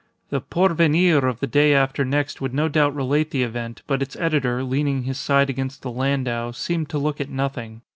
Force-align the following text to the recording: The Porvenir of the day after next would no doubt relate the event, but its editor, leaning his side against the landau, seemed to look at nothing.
The 0.31 0.41
Porvenir 0.41 1.27
of 1.27 1.41
the 1.41 1.45
day 1.45 1.75
after 1.75 2.03
next 2.03 2.41
would 2.41 2.55
no 2.55 2.67
doubt 2.67 2.95
relate 2.95 3.29
the 3.29 3.43
event, 3.43 3.83
but 3.85 4.01
its 4.01 4.15
editor, 4.15 4.63
leaning 4.63 5.03
his 5.03 5.19
side 5.19 5.47
against 5.47 5.83
the 5.83 5.91
landau, 5.91 6.49
seemed 6.53 6.89
to 6.89 6.97
look 6.97 7.21
at 7.21 7.29
nothing. 7.29 7.83